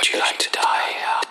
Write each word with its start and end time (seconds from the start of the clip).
Would 0.00 0.08
you 0.14 0.18
like 0.18 0.38
to 0.38 0.50
die? 0.50 1.29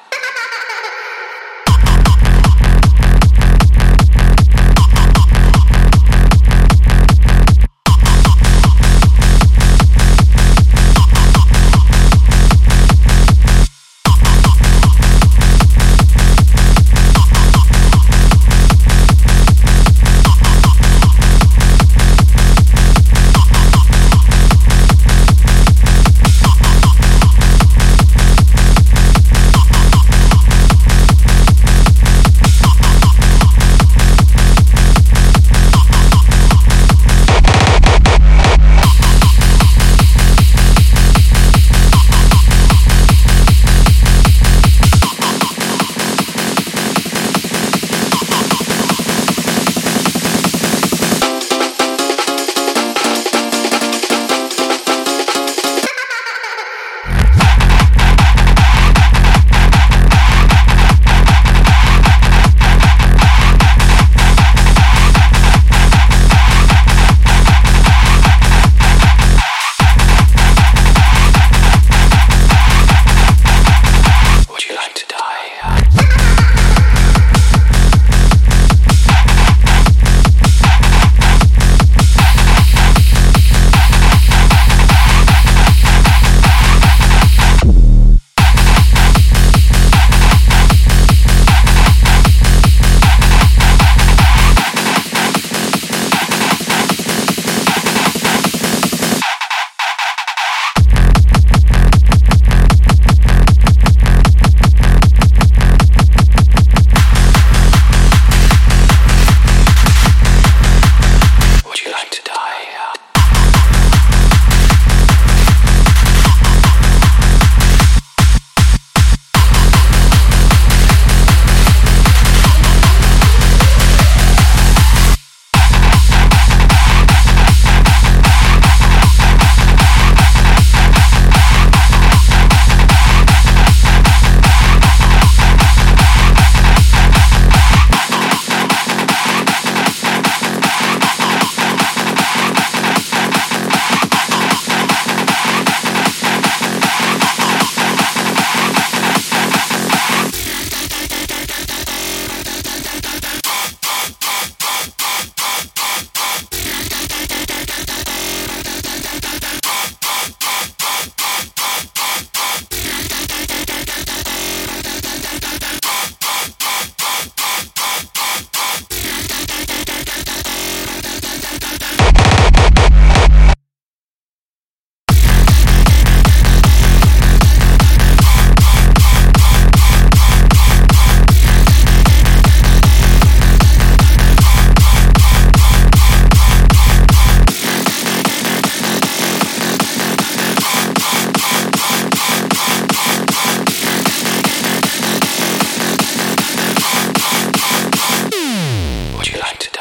trying 199.49 199.71
to 199.73 199.78